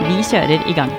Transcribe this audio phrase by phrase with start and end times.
[0.00, 0.92] Vi kjører i gang.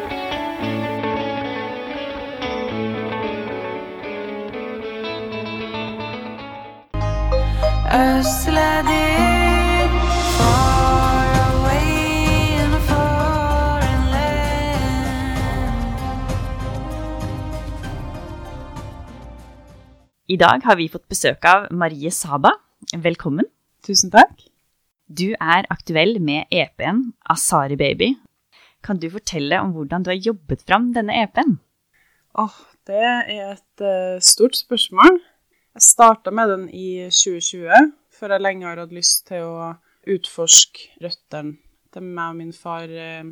[20.32, 22.54] I dag har vi fått besøk av Marie Saba.
[22.96, 23.50] Velkommen.
[23.84, 24.46] Tusen takk.
[25.12, 28.14] Du er aktuell med EP-en Asari Baby.
[28.82, 31.60] Kan du fortelle om hvordan du har jobbet fram denne EP-en?
[32.42, 32.58] Åh,
[32.90, 35.20] det er et uh, stort spørsmål.
[35.76, 39.70] Jeg starta med den i 2020, før jeg lenge har hatt lyst til å
[40.10, 41.60] utforske røttene
[41.92, 43.30] til meg og min far uh,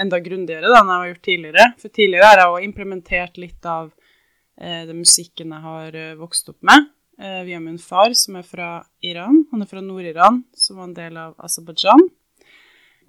[0.00, 1.66] enda grundigere da, enn jeg har gjort tidligere.
[1.80, 6.60] For tidligere har jeg også implementert litt av uh, den musikken jeg har vokst opp
[6.60, 6.90] med,
[7.20, 8.68] via min far, som er fra
[9.04, 9.42] Iran.
[9.50, 12.06] Han er fra Nord-Iran, som var en del av Aserbajdsjan.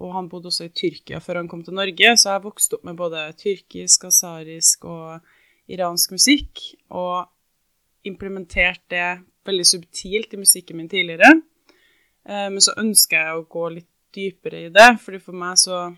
[0.01, 2.87] Og han bodde også i Tyrkia før han kom til Norge, så jeg vokste opp
[2.87, 5.21] med både tyrkisk, asarisk og
[5.71, 7.29] iransk musikk, og
[8.07, 11.29] implementert det veldig subtilt i musikken min tidligere.
[12.25, 15.95] Eh, Men så ønsker jeg å gå litt dypere i det, fordi for meg så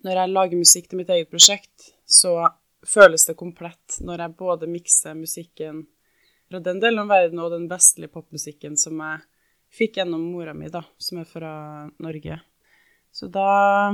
[0.00, 2.48] Når jeg lager musikk til mitt eget prosjekt, så
[2.88, 5.82] føles det komplett når jeg både mikser musikken
[6.48, 9.20] fra den delen av verden og den vestlige popmusikken som jeg
[9.76, 11.52] fikk gjennom mora mi, da, som er fra
[12.00, 12.40] Norge.
[13.12, 13.92] Så da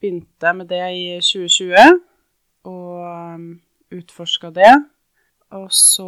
[0.00, 2.00] begynte jeg med det i 2020,
[2.70, 4.72] og utforska det.
[5.50, 6.06] Og så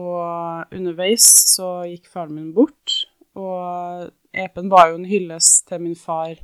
[0.71, 2.95] underveis så gikk faren min bort,
[3.35, 6.37] og EP-en var jo en hyllest til min far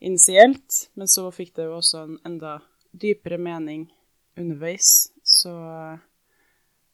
[0.00, 2.58] initielt, men så fikk det jo også en enda
[2.96, 3.90] dypere mening
[4.38, 5.10] underveis.
[5.24, 5.52] Så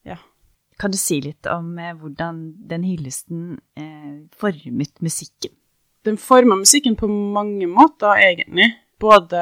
[0.06, 0.18] ja.
[0.76, 5.54] Kan du si litt om eh, hvordan den hyllesten eh, formet musikken?
[6.06, 8.68] Den forma musikken på mange måter, egentlig.
[9.02, 9.40] Både,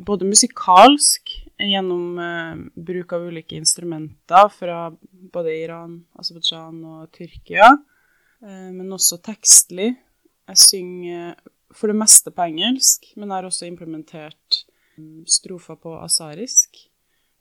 [0.00, 4.78] både musikalsk, gjennom eh, bruk av ulike instrumenter fra
[5.10, 7.68] både Iran, Aserbajdsjan og Tyrkia,
[8.42, 9.92] eh, men også tekstlig.
[10.48, 11.36] Jeg synger
[11.74, 14.64] for det meste på engelsk, men har også implementert
[14.98, 16.80] mm, strofer på asarisk,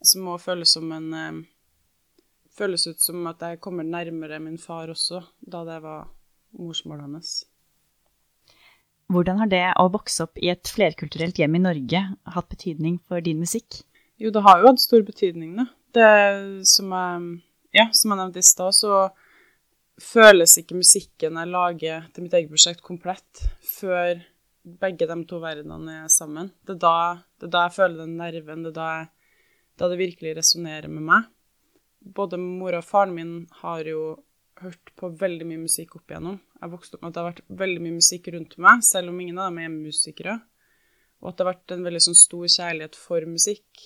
[0.04, 1.42] som må føles som en eh,
[2.54, 6.04] Føles ut som at jeg kommer nærmere min far også, da det var
[6.54, 7.32] morsmålet hans.
[9.14, 12.04] Hvordan har det å vokse opp i et flerkulturelt hjem i Norge
[12.36, 13.84] hatt betydning for din musikk?
[14.22, 15.68] Jo, det har jo hatt stor betydning, da.
[15.94, 17.28] Det som jeg,
[17.78, 19.10] ja, som jeg nevnte i stad, så
[20.02, 23.44] føles ikke musikken jeg lager til mitt eget prosjekt, komplett
[23.76, 24.24] før
[24.64, 26.50] begge de to verdenene er sammen.
[26.66, 26.98] Det er da,
[27.38, 29.10] det er da jeg føler den nerven, det er da, jeg,
[29.78, 31.30] da det virkelig resonnerer med meg.
[32.04, 34.16] Både mora og faren min har jo
[34.64, 36.40] hørt på veldig mye musikk opp igjennom.
[36.64, 39.18] Jeg vokste opp med at det har vært veldig mye musikk rundt meg, selv om
[39.20, 40.38] ingen av dem er musikere.
[41.20, 43.82] Og at det har vært en veldig sånn stor kjærlighet for musikk.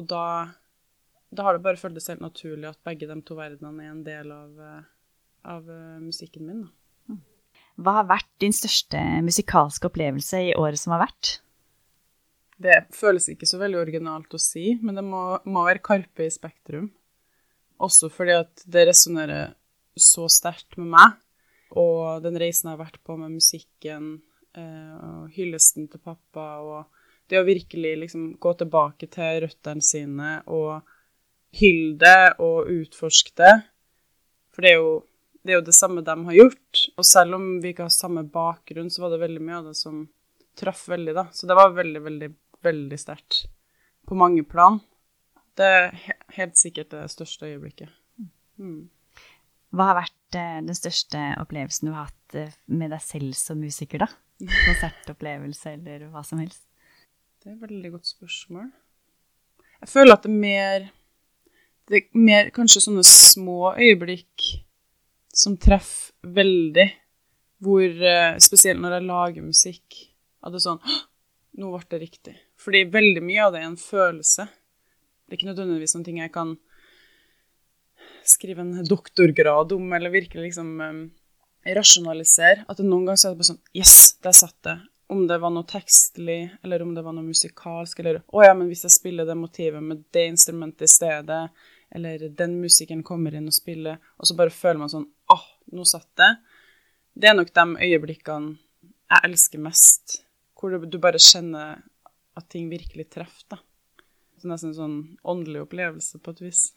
[0.00, 0.24] Og da,
[1.28, 4.32] da har det bare føltes helt naturlig at begge de to verdenene er en del
[4.32, 4.86] av, eh,
[5.52, 6.64] av eh, musikken min.
[6.64, 7.18] Da.
[7.84, 11.38] Hva har vært din største musikalske opplevelse i året som har vært?
[12.64, 16.32] Det føles ikke så veldig originalt å si, men det må, må være Karpe i
[16.32, 16.88] Spektrum.
[17.82, 19.52] Også fordi at det resonnerer
[19.98, 21.18] så sterkt med meg.
[21.80, 24.18] Og den reisen jeg har vært på med musikken,
[24.56, 30.36] eh, og hyllesten til pappa, og det å virkelig liksom gå tilbake til røttene sine
[30.52, 30.84] og
[31.58, 33.54] hylle det og utforske det.
[34.54, 34.92] For det er, jo,
[35.42, 36.84] det er jo det samme de har gjort.
[36.98, 39.76] Og selv om vi ikke har samme bakgrunn, så var det veldig mye av det
[39.78, 40.04] som
[40.58, 41.26] traff veldig, da.
[41.34, 42.30] Så det var veldig, veldig,
[42.62, 43.44] veldig sterkt.
[44.06, 44.78] På mange plan.
[45.58, 45.94] Det er
[46.36, 47.90] helt sikkert det største øyeblikket.
[48.58, 48.90] Mm.
[49.74, 54.04] Hva har vært den største opplevelsen du har hatt eh, med deg selv som musiker,
[54.04, 54.08] da?
[54.68, 56.66] Konsertopplevelse eller hva som helst?
[57.42, 58.68] Det er et veldig godt spørsmål.
[59.84, 60.84] Jeg føler at det er mer
[61.84, 64.46] Det er mer kanskje sånne små øyeblikk
[65.34, 66.86] som treffer veldig.
[67.64, 69.98] Hvor eh, Spesielt når jeg lager musikk.
[70.44, 71.02] At det er sånn «Hå!
[71.54, 72.32] Nå ble det riktig.
[72.58, 74.48] Fordi veldig mye av det er en følelse.
[74.48, 76.56] Det er ikke nødvendigvis noen ting jeg kan
[78.30, 80.98] skrive en doktorgrad om, eller virkelig liksom um,
[81.66, 82.64] rasjonalisere.
[82.68, 83.94] At noen ganger så er det bare sånn Yes,
[84.24, 84.76] der satt det.
[85.12, 88.70] om det var noe tekstlig, eller om det var noe musikalsk, eller å ja, men
[88.70, 91.42] hvis jeg spiller det motivet med det instrumentet i stedet,
[91.94, 95.44] eller den musikeren kommer inn og spiller, og så bare føler man sånn åh,
[95.76, 96.30] nå satt det.
[97.14, 98.56] Det er nok de øyeblikkene
[99.12, 100.22] jeg elsker mest,
[100.58, 101.82] hvor du- bare kjenner
[102.36, 103.58] at ting virkelig treffer, da.
[104.40, 106.72] Så nesten en sånn åndelig opplevelse på et vis.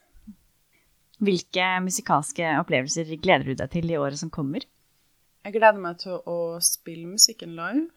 [1.18, 4.62] Hvilke musikalske opplevelser gleder du deg til i året som kommer?
[5.42, 7.88] Jeg gleder meg til å spille musikken live.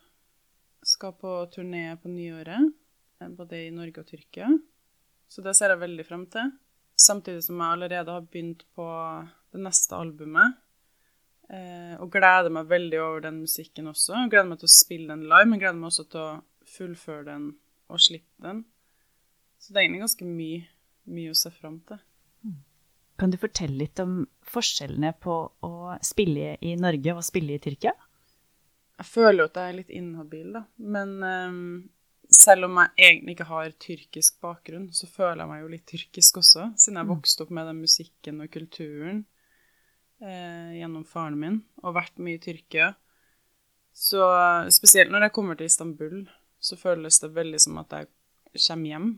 [0.86, 2.72] Skal på turné på nyåret,
[3.20, 4.48] eh, både i Norge og Tyrkia.
[5.28, 6.52] Så det ser jeg veldig frem til.
[6.96, 8.88] Samtidig som jeg allerede har begynt på
[9.52, 10.56] det neste albumet.
[11.50, 14.14] Eh, og gleder meg veldig over den musikken også.
[14.16, 17.24] Jeg gleder meg til å spille den live, men gleder meg også til å fullføre
[17.26, 17.50] den
[17.90, 18.64] og slippe den.
[19.58, 20.68] Så det er egentlig ganske mye,
[21.04, 22.00] mye å se frem til.
[23.20, 25.34] Kan du fortelle litt om forskjellene på
[25.66, 25.72] å
[26.04, 27.92] spille i Norge og spille i Tyrkia?
[29.00, 30.62] Jeg føler jo at jeg er litt inhabil, da.
[30.80, 31.58] Men um,
[32.32, 36.40] selv om jeg egentlig ikke har tyrkisk bakgrunn, så føler jeg meg jo litt tyrkisk
[36.40, 39.22] også, siden jeg vokste opp med den musikken og kulturen
[40.22, 42.92] eh, gjennom faren min, og vært mye i Tyrkia.
[43.92, 44.22] Så
[44.72, 46.22] spesielt når jeg kommer til Istanbul,
[46.60, 48.10] så føles det veldig som at jeg
[48.68, 49.08] kommer hjem.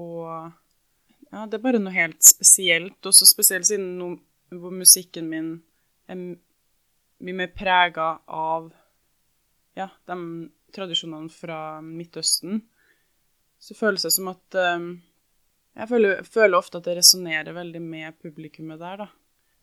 [0.00, 0.54] Og
[1.34, 4.12] ja, det er bare noe helt spesielt, også spesielt siden no,
[4.54, 5.48] hvor musikken min
[6.06, 6.20] er
[7.24, 8.68] mye mer prega av
[9.74, 10.18] ja, de
[10.74, 12.60] tradisjonene fra Midtøsten,
[13.58, 14.88] så føles det som at um,
[15.74, 19.06] Jeg føler, føler ofte at det resonnerer veldig med publikummet der, da.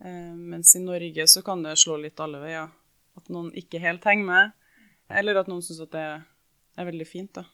[0.03, 2.73] Um, mens i Norge så kan det slå litt alle veier.
[3.15, 4.51] At noen ikke helt henger med,
[5.21, 7.45] eller at noen syns at det er veldig fint, da.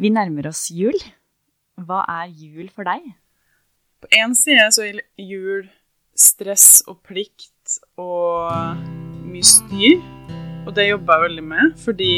[0.00, 0.96] Vi nærmer oss jul.
[1.82, 3.02] Hva er jul for deg?
[4.02, 5.66] På én side så er jul
[6.14, 8.78] stress og plikt og
[9.26, 10.02] mye styr.
[10.64, 12.12] Og det jobber jeg veldig med, fordi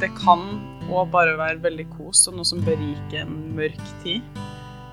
[0.00, 0.42] det kan
[0.90, 4.24] òg bare være veldig kos og noe som beriker en mørk tid.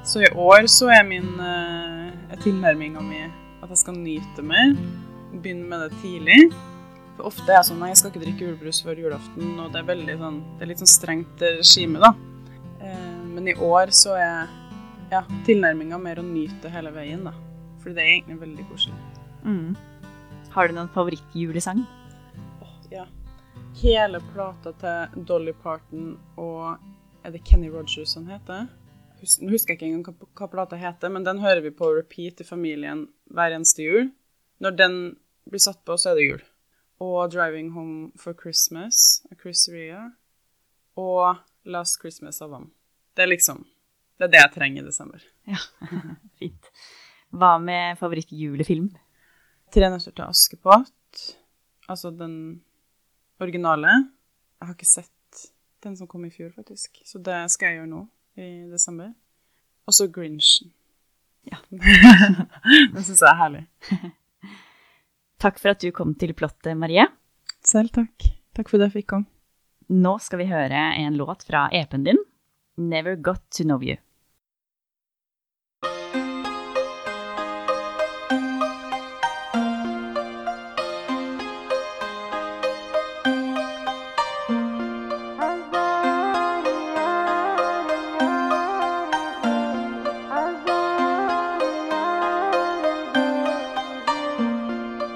[0.08, 3.26] Så i år så er min eh, tilnærminga mi
[3.62, 4.76] at jeg skal nyte mer.
[5.34, 6.40] Begynne med det tidlig.
[7.18, 9.82] For ofte er jeg sånn Nei, jeg skal ikke drikke julebrus før julaften, og det
[9.82, 12.14] er veldig sånn Det er litt sånn strengt regime, da.
[13.42, 14.50] Men i år så er
[15.10, 17.32] ja, tilnærminga mer å nyte hele veien, da.
[17.82, 18.98] For det er egentlig veldig koselig.
[19.42, 19.72] Mm.
[20.54, 21.80] Har du noen favorittjulesang?
[22.62, 23.08] Oh, ja.
[23.80, 26.76] Hele plata til Dolly Parton og
[27.26, 28.68] Er det Kenny Rogers han heter?
[29.24, 31.90] Hus nå husker jeg ikke engang hva, hva plata heter, men den hører vi på
[31.96, 34.12] repeat i familien hver eneste jul.
[34.62, 35.00] Når den
[35.50, 36.46] blir satt på, så er det jul.
[37.02, 40.12] Og Driving Home for Christmas av Chris Ria.
[40.94, 42.70] Og Last Christmas av ham.
[43.16, 43.64] Det er liksom
[44.18, 45.24] Det er det jeg trenger i desember.
[45.50, 45.60] Ja,
[46.40, 46.68] fint.
[47.32, 48.92] Hva med favorittjulefilm?
[49.72, 51.24] Tre nøtter til Askepott.
[51.90, 52.36] Altså den
[53.42, 53.96] originale.
[54.60, 55.48] Jeg har ikke sett
[55.82, 57.02] den som kom i fjor, faktisk.
[57.08, 58.04] Så det skal jeg gjøre nå
[58.38, 59.10] i desember.
[59.90, 60.70] Og så Grinchen.
[61.50, 61.58] Ja.
[61.72, 63.64] den syns jeg er herlig.
[65.42, 67.08] Takk for at du kom til plottet, Marie.
[67.66, 68.28] Selv takk.
[68.54, 69.30] Takk for at jeg fikk komme.
[69.92, 72.20] Nå skal vi høre en låt fra EP-en din,
[72.90, 73.98] Never Got To Know You.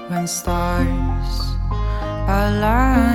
[0.08, 1.56] When stars
[2.28, 3.05] align,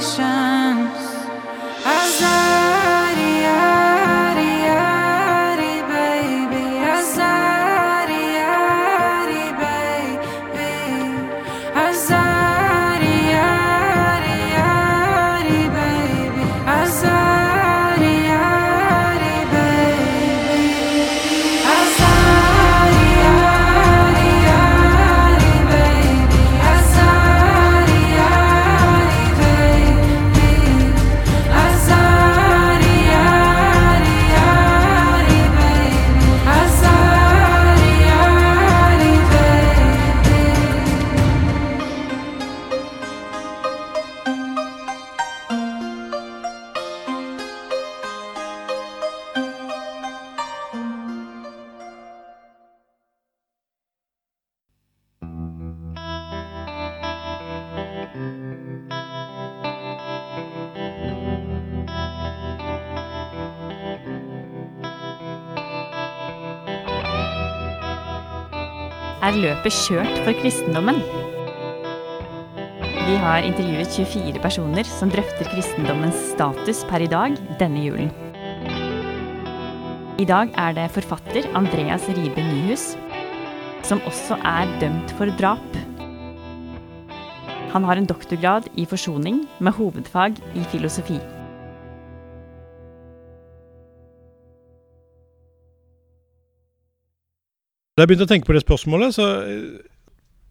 [0.00, 0.57] 想。
[69.28, 71.02] Er løpet kjørt for kristendommen?
[73.04, 78.08] Vi har intervjuet 24 personer som drøfter kristendommens status per i dag denne julen.
[80.16, 82.94] I dag er det forfatter Andreas Ribe Nyhus,
[83.84, 85.76] som også er dømt for drap.
[87.74, 91.20] Han har en doktorgrad i forsoning med hovedfag i filosofi.
[97.98, 99.78] Da jeg begynte å tenke på det spørsmålet, så eh,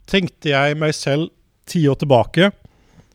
[0.03, 1.29] tenkte jeg meg selv
[1.63, 2.49] ti år tilbake.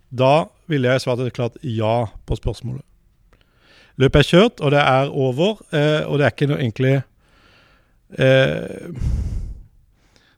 [0.08, 2.80] Da ville jeg svart et klart ja på spørsmålet.
[4.00, 6.94] Løpet er kjørt, og det er over, eh, og det er ikke noe egentlig
[8.16, 8.88] eh,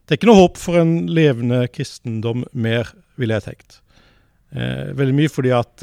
[0.03, 3.81] Det er ikke noe håp for en levende kristendom mer, ville jeg tenkt.
[4.55, 5.83] Veldig mye fordi at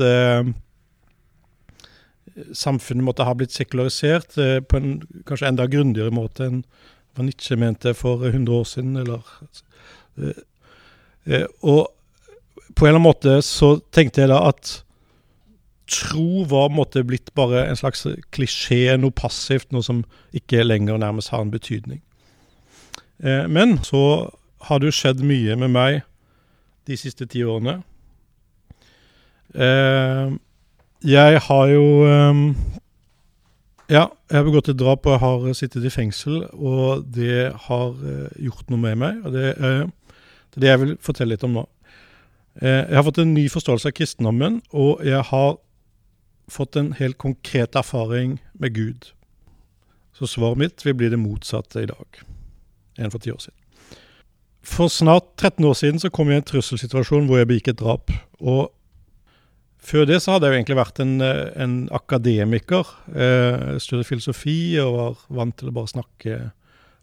[2.55, 4.35] samfunnet måtte ha blitt sekularisert
[4.67, 4.93] på en
[5.27, 6.61] kanskje enda grundigere måte enn
[7.15, 9.19] hva Nietzsche mente for 100 år siden, eller
[10.17, 10.39] eh,
[11.25, 11.91] eh, Og
[12.75, 14.83] på en eller annen måte så tenkte jeg da at
[15.91, 21.33] tro var på blitt bare en slags klisjé, noe passivt, noe som ikke lenger nærmest
[21.33, 21.99] har en betydning.
[23.19, 24.31] Eh, men så
[24.67, 26.01] har det jo skjedd mye med meg
[26.87, 27.81] de siste ti årene.
[29.51, 31.85] Jeg har jo
[33.91, 37.89] ja, jeg har begått et drap og jeg har sittet i fengsel, og det har
[38.07, 39.17] eh, gjort noe med meg.
[39.25, 39.81] og Det, eh,
[40.51, 41.65] det er det jeg vil fortelle litt om nå.
[42.61, 45.57] Eh, jeg har fått en ny forståelse av kristendommen, og jeg har
[46.51, 49.11] fått en helt konkret erfaring med Gud.
[50.15, 52.23] Så svaret mitt vil bli det motsatte i dag
[52.99, 53.57] enn for ti år siden.
[54.61, 57.79] For snart 13 år siden så kom jeg i en trusselsituasjon hvor jeg begikk et
[57.79, 58.11] drap.
[58.39, 58.71] og
[59.81, 62.89] før det så hadde jeg jo egentlig vært en, eh, en akademiker.
[63.13, 66.39] Eh, studert filosofi og var vant til å bare snakke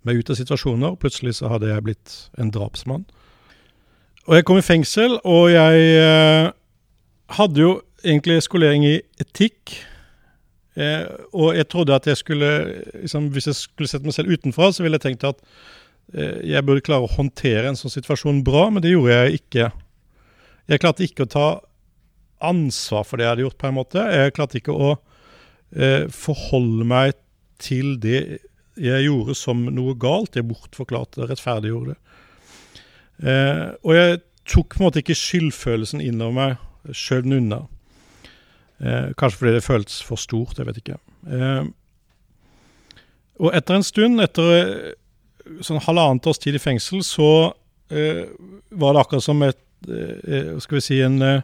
[0.06, 0.96] meg ut av situasjoner.
[1.02, 3.06] Plutselig så hadde jeg blitt en drapsmann.
[4.28, 6.50] Og jeg kom i fengsel, og jeg eh,
[7.38, 7.70] hadde jo
[8.04, 9.78] egentlig skolering i etikk.
[10.78, 12.48] Eh, og jeg trodde at jeg skulle
[13.02, 15.40] liksom, Hvis jeg skulle sette meg selv utenfra, så ville jeg tenkt at
[16.14, 19.70] eh, jeg burde klare å håndtere en sånn situasjon bra, men det gjorde jeg ikke.
[20.68, 21.48] Jeg klarte ikke å ta
[22.44, 24.04] ansvar for det jeg hadde gjort, på en måte.
[24.14, 24.90] Jeg klarte ikke å
[25.74, 27.16] eh, forholde meg
[27.62, 28.22] til det
[28.78, 30.38] jeg gjorde som noe galt.
[30.38, 31.96] Jeg bortforklarte det, rettferdiggjorde.
[33.18, 37.62] Eh, og jeg tok på en måte ikke skyldfølelsen innover meg, skjøv den unna.
[38.78, 40.98] Eh, kanskje fordi det føltes for stort, jeg vet ikke.
[41.26, 41.64] Eh,
[43.38, 44.92] og etter en stund, etter eh,
[45.64, 47.30] sånn halvannet års tid i fengsel, så
[47.90, 48.28] eh,
[48.70, 49.58] var det akkurat som et
[50.58, 51.42] skal vi si, en eh,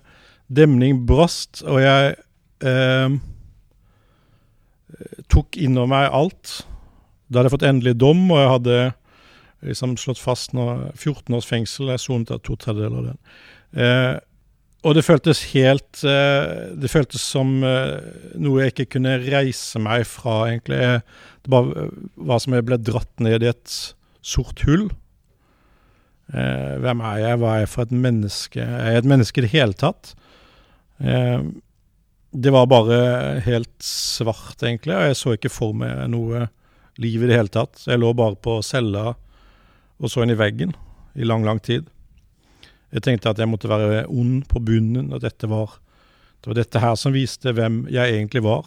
[0.49, 2.17] demning brast, og jeg
[2.65, 3.17] eh,
[5.33, 6.59] tok innover meg alt.
[7.29, 8.79] Da hadde jeg fått endelig dom, og jeg hadde
[9.65, 11.91] liksom slått fast nå 14 års fengsel.
[11.95, 13.21] Jeg sonet av to tredjedeler av den.
[13.75, 14.15] Eh,
[14.85, 18.05] og det føltes helt eh, Det føltes som eh,
[18.37, 20.81] noe jeg ikke kunne reise meg fra, egentlig.
[20.83, 21.01] Jeg,
[21.45, 21.89] det bare
[22.31, 23.79] var som jeg ble dratt ned i et
[24.25, 24.91] sort hull.
[26.33, 27.41] Eh, hvem er jeg?
[27.41, 28.61] Hva er jeg for et menneske?
[28.61, 30.13] Er jeg et menneske i det hele tatt?
[31.01, 31.41] Eh,
[32.35, 36.49] det var bare helt svart, egentlig, og jeg så ikke for meg noe
[36.99, 37.85] liv i det hele tatt.
[37.87, 40.75] Jeg lå bare på cella og så inn i veggen
[41.15, 41.87] i lang, lang tid.
[42.95, 45.79] Jeg tenkte at jeg måtte være ond på bunnen, og dette var,
[46.43, 48.67] det var dette her som viste hvem jeg egentlig var.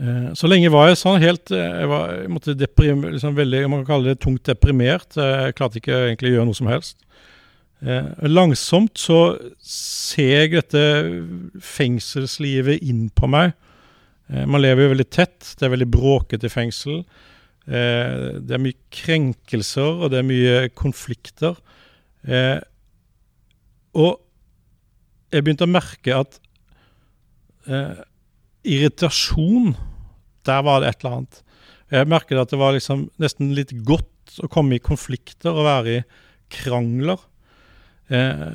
[0.00, 3.64] Eh, Så lenge var jeg sånn helt eh, Jeg var jeg måtte deprim, liksom veldig,
[3.68, 5.16] man kan kalle det tungt deprimert.
[5.16, 6.98] Jeg klarte ikke egentlig å gjøre noe som helst.
[7.82, 9.18] Eh, Langsomt så
[9.58, 10.82] ser jeg dette
[11.66, 13.54] fengselslivet inn på meg.
[14.30, 15.54] Eh, Man lever jo veldig tett.
[15.58, 17.02] Det er veldig bråkete fengsel.
[17.66, 21.56] Eh, Det er mye krenkelser, og det er mye konflikter.
[23.94, 24.12] Og
[25.32, 26.38] jeg begynte å merke at
[28.64, 29.74] irritasjon,
[30.46, 31.42] der var det et eller annet.
[31.90, 35.96] Jeg merket at det var liksom nesten litt godt å komme i konflikter og være
[35.98, 36.02] i
[36.48, 37.18] krangler.
[38.12, 38.46] Eh,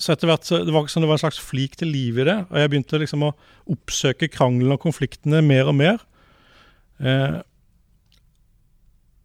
[0.00, 2.26] så etter hvert så det var sånn det var en slags flik til liv i
[2.26, 3.34] det, og jeg begynte liksom å
[3.70, 6.04] oppsøke krangelen og konfliktene mer og mer.
[7.02, 7.40] Eh,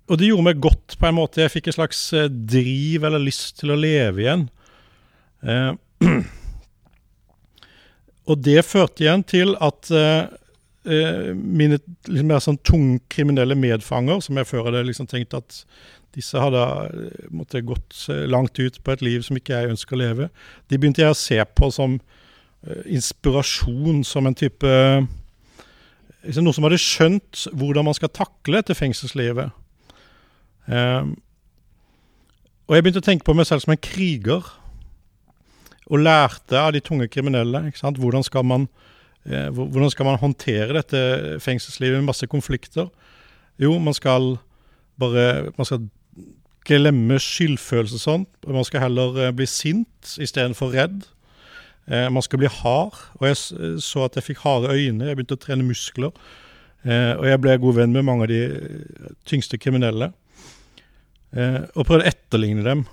[0.08, 1.44] og det gjorde meg godt på en måte.
[1.44, 4.48] Jeg fikk et slags eh, driv eller lyst til å leve igjen.
[5.44, 5.72] Eh,
[8.29, 10.29] og det førte igjen til at eh,
[10.88, 15.63] eh, mine litt mer sånn tungkriminelle medfanger, som jeg før hadde liksom tenkt at
[16.17, 19.97] disse hadde eh, måtte gått eh, langt ut på et liv som ikke jeg ønsker
[19.97, 20.30] å leve,
[20.67, 21.99] de begynte jeg å se på som
[22.65, 24.73] eh, inspirasjon, som en type
[26.27, 29.53] liksom Noe som hadde skjønt hvordan man skal takle dette fengselslivet.
[30.67, 31.13] Eh,
[32.67, 34.49] og jeg begynte å tenke på meg selv som en kriger,
[35.88, 37.62] og lærte av de tunge kriminelle.
[37.80, 38.65] Hvordan skal man
[39.27, 42.88] Eh, Hvordan skal man håndtere dette fengselslivet med masse konflikter?
[43.60, 44.38] Jo, man skal
[44.99, 45.89] bare Man skal
[46.67, 48.34] glemme skyldfølelse og sånt.
[48.47, 51.08] Man skal heller eh, bli sint istedenfor redd.
[51.88, 52.99] Eh, man skal bli hard.
[53.19, 53.39] Og jeg
[53.84, 55.08] så at jeg fikk harde øyne.
[55.10, 56.13] Jeg begynte å trene muskler.
[56.84, 60.12] Eh, og jeg ble god venn med mange av de eh, tyngste kriminelle.
[61.36, 62.86] Eh, og prøvde å etterligne dem.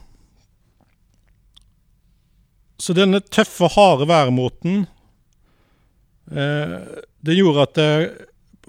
[2.83, 4.85] Så denne tøffe, harde væremåten
[6.33, 6.77] Eh,
[7.25, 8.13] det gjorde at jeg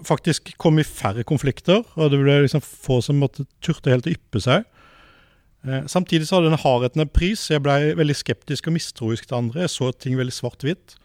[0.04, 4.12] faktisk kom i færre konflikter, og det ble liksom få som måtte turte helt å
[4.12, 4.66] yppe seg.
[5.64, 7.48] Eh, samtidig så hadde denne hardheten en pris.
[7.50, 9.64] Jeg ble veldig skeptisk og mistroisk til andre.
[9.64, 10.98] Jeg så ting veldig svart-hvitt.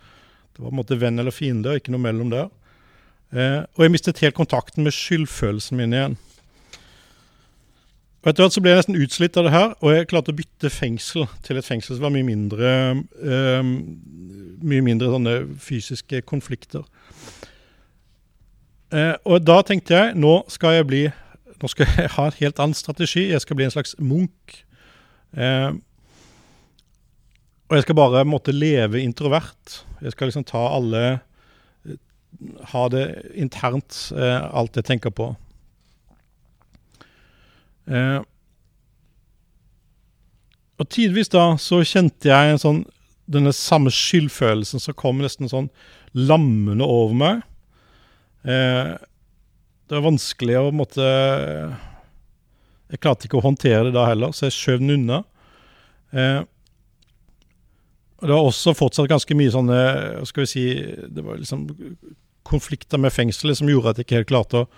[0.51, 2.49] Det var på en måte venn eller fiende, og ikke noe mellom der.
[3.31, 6.19] Eh, og jeg mistet helt kontakten med skyldfølelsen min igjen.
[8.21, 10.37] Og Etter hvert så ble jeg nesten utslitt av det her, og jeg klarte å
[10.37, 12.73] bytte fengsel til et fengsel som var mye mindre
[13.17, 13.71] eh,
[14.61, 16.85] mye mindre sånne fysiske konflikter.
[18.93, 21.01] Eh, og da tenkte jeg nå skal jeg bli
[21.61, 23.27] nå skal jeg ha en helt annen strategi.
[23.29, 24.57] Jeg skal bli en slags munk.
[25.37, 25.71] Eh,
[27.69, 29.83] og jeg skal bare måtte leve introvert.
[30.01, 31.03] Jeg skal liksom ta alle
[31.85, 31.99] eh,
[32.73, 35.29] Ha det internt, eh, alt jeg tenker på.
[37.91, 38.19] Eh,
[40.81, 42.81] og tidvis da så kjente jeg en sånn
[43.31, 45.69] denne samme skyldfølelsen som kom nesten sånn
[46.17, 47.43] lammende over meg.
[48.43, 48.95] Eh,
[49.91, 51.03] det var vanskelig å måtte
[52.91, 55.17] Jeg klarte ikke å håndtere det da heller, så jeg skjøv den unna.
[56.15, 56.39] Eh,
[58.21, 59.77] og det var også fortsatt ganske mye sånne
[60.29, 60.65] skal vi si,
[61.11, 61.65] Det var liksom
[62.47, 64.69] konflikter med fengselet som gjorde at jeg ikke helt klarte å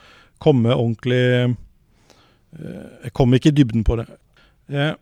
[0.41, 1.53] komme ordentlig eh,
[3.05, 4.07] Jeg kom ikke i dybden på det.
[4.73, 4.93] Eh,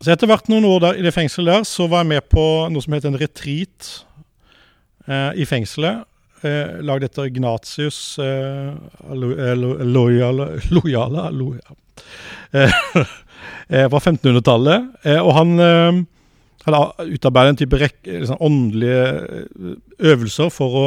[0.00, 2.44] så etter hvert noen år der i det fengselet der, så var jeg med på
[2.72, 3.90] noe som het en retreat
[5.06, 6.06] eh, i fengselet.
[6.46, 8.70] Eh, lagd etter Ignatius eh,
[9.12, 11.50] lo- eh, lo- Loyale Lojale lo,
[12.52, 12.72] eh,
[13.68, 14.86] eh, Fra 1500-tallet.
[15.04, 16.00] Eh, og han eh,
[16.64, 16.80] hadde
[17.16, 19.76] utarbeidet en type rekke, liksom, åndelige eh,
[20.14, 20.86] øvelser for å,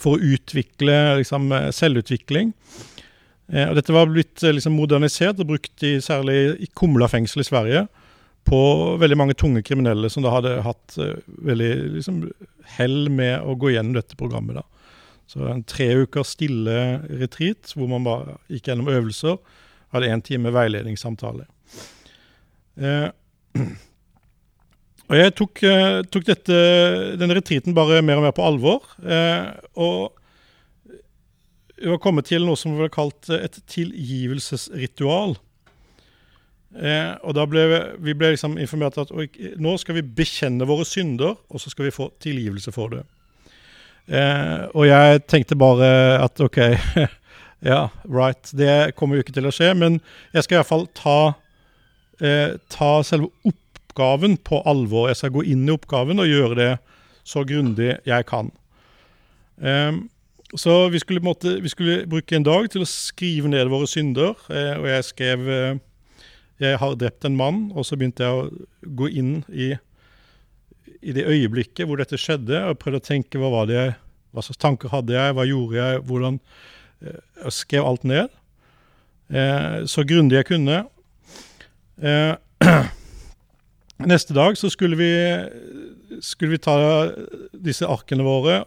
[0.00, 2.54] for å utvikle liksom, selvutvikling.
[3.50, 7.80] Og dette var blitt liksom, modernisert og brukt i, særlig i Kumla fengsel i Sverige
[8.50, 8.60] på
[9.00, 12.24] veldig mange tunge kriminelle som da hadde hatt eh, veldig liksom,
[12.76, 14.58] hell med å gå gjennom dette programmet.
[14.58, 14.66] da.
[15.30, 16.76] Så en tre uker stille
[17.20, 19.38] retreat hvor man bare gikk gjennom øvelser.
[19.94, 21.46] Hadde én time veiledningssamtale.
[22.80, 23.08] Eh,
[25.10, 26.56] og jeg tok, eh, tok dette,
[27.20, 28.86] denne retreaten bare mer og mer på alvor.
[29.02, 29.46] Eh,
[29.78, 30.16] og
[31.80, 35.38] vi var kommet til noe som ble kalt et tilgivelsesritual.
[36.70, 37.64] Eh, og da ble
[37.98, 41.94] vi, ble liksom informert at nå skal vi bekjenne våre synder, og så skal vi
[41.94, 43.02] få tilgivelse for det.
[44.10, 45.88] Eh, og jeg tenkte bare
[46.22, 46.60] at OK,
[47.70, 49.98] ja, right, det kommer jo ikke til å skje, men
[50.34, 51.18] jeg skal iallfall ta,
[52.22, 55.10] eh, ta selve oppgaven på alvor.
[55.10, 56.72] Jeg skal gå inn i oppgaven og gjøre det
[57.26, 58.54] så grundig jeg kan.
[59.58, 59.92] Eh,
[60.58, 64.38] så vi skulle, måtte, vi skulle bruke en dag til å skrive ned våre synder,
[64.50, 65.78] eh, og jeg skrev eh,
[66.60, 69.72] jeg har drept en mann, og så begynte jeg å gå inn i,
[71.00, 73.94] i det øyeblikket hvor dette skjedde, og prøvde å tenke hva var det jeg,
[74.30, 76.38] hva slags tanker hadde jeg, hva gjorde jeg, hvordan
[77.00, 78.36] eh, Jeg skrev alt ned.
[79.32, 80.82] Eh, så grundig jeg kunne.
[81.98, 82.34] Eh,
[84.12, 85.12] neste dag så skulle vi,
[86.22, 86.76] skulle vi ta
[87.56, 88.60] disse arkene våre,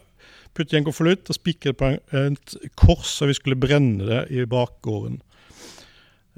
[0.54, 4.24] putte i en konvolutt og spikre det på et kors, og vi skulle brenne det
[4.34, 5.20] i bakgården.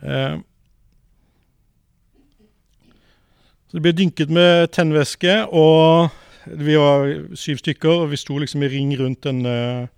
[0.02, 0.36] Eh,
[3.76, 6.08] Det ble dynket med tennvæske, og
[6.48, 9.88] vi var syv stykker, og vi sto liksom i ring rundt denne,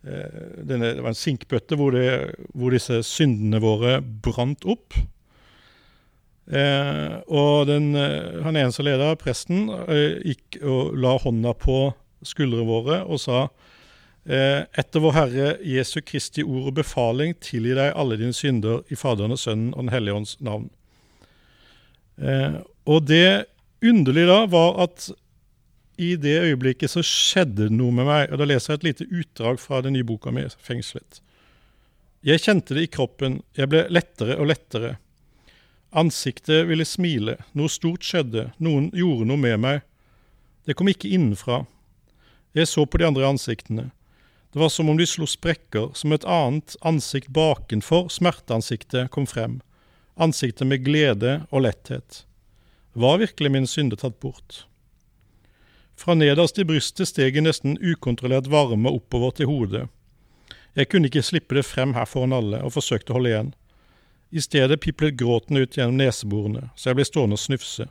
[0.00, 4.96] eh, denne Det var en sinkbøtte hvor, det, hvor disse syndene våre brant opp.
[6.48, 11.92] Eh, og den, eh, han ene som leda, presten, eh, gikk og la hånda på
[12.24, 13.48] skuldrene våre og sa
[14.28, 19.32] etter vår Herre Jesu Kristi ord og befaling tilgi deg alle dine synder i Faderen
[19.32, 20.66] og Sønnen og Den hellige ånds navn.
[22.88, 23.46] Og det
[23.84, 25.10] underlige da var at
[25.98, 28.28] i det øyeblikket så skjedde det noe med meg.
[28.30, 31.20] Og da leser jeg et lite utdrag fra den nye boka mi, 'Fengslet'.
[32.22, 33.42] Jeg kjente det i kroppen.
[33.56, 34.96] Jeg ble lettere og lettere.
[35.92, 37.36] Ansiktet ville smile.
[37.54, 38.52] Noe stort skjedde.
[38.58, 39.80] Noen gjorde noe med meg.
[40.66, 41.66] Det kom ikke innenfra.
[42.54, 43.90] Jeg så på de andre ansiktene.
[44.52, 49.60] Det var som om de slo sprekker, som et annet ansikt bakenfor smerteansiktet kom frem.
[50.16, 52.24] Ansiktet med glede og letthet.
[52.92, 54.64] Var virkelig min synde tatt bort?
[55.98, 59.86] Fra nederst i brystet steg en nesten ukontrollert varme oppover til hodet.
[60.78, 63.54] Jeg kunne ikke slippe det frem her foran alle, og forsøkte å holde igjen.
[64.30, 67.88] I stedet piplet gråten ut gjennom neseborene, så jeg ble stående og snufse.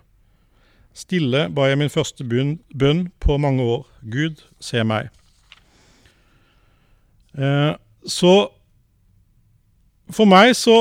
[0.98, 3.84] Stille ba jeg min første bønn, på mange år.
[4.02, 5.12] Gud, se meg.
[7.38, 7.74] Eh,
[8.08, 8.34] så
[10.10, 10.78] for meg så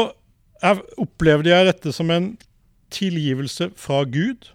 [0.62, 2.31] jeg, opplevde jeg dette som en
[2.92, 4.51] tilgivelse fra Gud.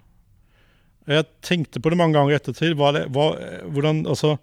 [1.10, 2.76] Jeg tenkte på det mange ganger i ettertid.
[2.80, 3.38] Hva det, var,
[3.74, 4.36] hvordan, altså,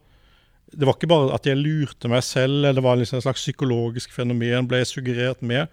[0.74, 3.44] det var ikke bare at jeg lurte meg selv, eller det var liksom et slags
[3.44, 5.70] psykologisk fenomen, ble jeg suggerert med.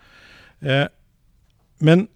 [0.61, 0.85] Eh,
[1.83, 2.07] men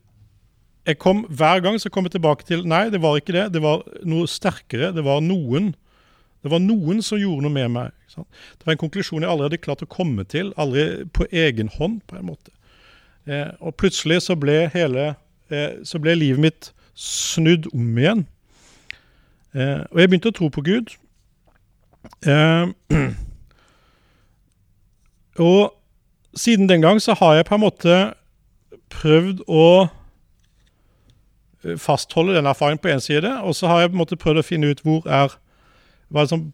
[0.88, 3.50] jeg kom, hver gang så kom jeg tilbake til nei, det var ikke det.
[3.54, 4.94] Det var noe sterkere.
[4.96, 5.74] Det var noen.
[6.40, 7.96] Det var noen som gjorde noe med meg.
[8.10, 12.00] Det var en konklusjon jeg aldri hadde klart å komme til, aldri på egen hånd,
[12.10, 12.54] på en måte.
[13.30, 15.12] Eh, og plutselig så ble hele
[15.50, 16.68] Så ble livet mitt
[17.00, 18.26] snudd om igjen.
[19.56, 20.94] Eh, og jeg begynte å tro på Gud.
[22.28, 22.66] Eh,
[25.50, 25.62] og
[26.38, 27.96] siden den gang så har jeg på en måte
[28.94, 29.66] prøvd å
[31.64, 34.44] eh, fastholde den erfaringen på én side, og så har jeg på en måte prøvd
[34.44, 35.34] å finne ut hvor er
[36.10, 36.48] hva som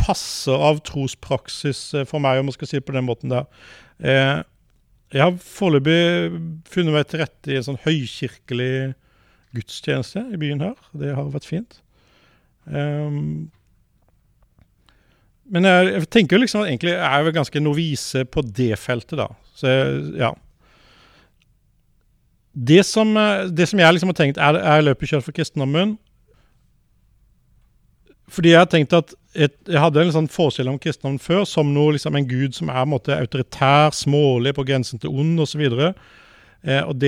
[0.00, 3.48] passer av trospraksis eh, for meg, om man skal si det på den måten der.
[4.00, 4.38] Eh,
[5.12, 5.98] jeg har foreløpig
[6.68, 8.72] funnet meg til rette i en sånn høykirkelig
[9.56, 10.74] gudstjeneste i byen her.
[11.00, 11.78] Det har vært fint.
[12.68, 13.48] Um,
[15.48, 18.74] men jeg, jeg tenker jo liksom at egentlig er jeg vel ganske novise på det
[18.80, 19.30] feltet, da.
[19.56, 19.72] Så
[20.18, 20.34] ja.
[22.52, 23.14] Det som,
[23.54, 25.96] det som jeg liksom har tenkt, er, er løpet kjørt for kristendommen.
[28.28, 31.70] Fordi jeg har tenkt at et, jeg hadde en sånn forestilling om kristendommen før som
[31.74, 35.62] noe, liksom en gud som er en måte, autoritær, smålig, på grensen til ond osv.
[35.68, 36.98] Eh, og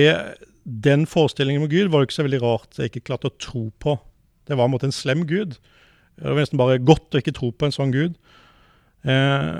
[0.63, 3.65] den forestillingen om Gud var jo ikke så veldig rart jeg ikke klarte å tro
[3.81, 3.97] på.
[4.47, 5.57] Det var en måte en slem gud.
[6.15, 8.15] Det var nesten bare godt å ikke tro på en sånn gud.
[9.03, 9.59] Eh,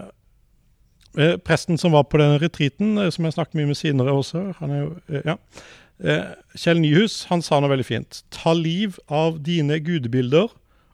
[1.18, 4.46] eh, presten som var på den retreaten, eh, som jeg snakket mye med senere også,
[4.60, 5.38] han er jo, eh, ja,
[6.58, 8.24] Kjell Nyhus, han sa noe veldig fint.
[8.34, 10.48] Ta liv av dine gudebilder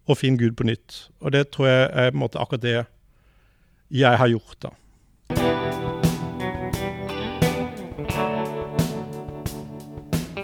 [0.08, 1.08] og finn Gud på nytt.
[1.22, 2.78] Og det tror jeg er på en måte akkurat det
[3.94, 4.74] jeg har gjort, da.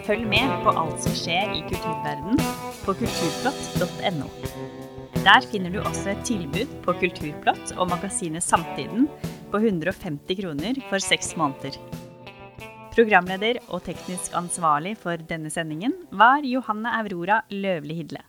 [0.04, 2.40] Følg med på alt som skjer i kulturverden
[2.84, 4.28] på kulturplott.no.
[5.24, 9.06] Der finner du også et tilbud på Kulturplott og magasinet Samtiden
[9.54, 11.78] på 150 kroner for seks måneder.
[12.92, 18.20] Programleder og teknisk ansvarlig for denne sendingen var Johanne Aurora Løvli Hidle.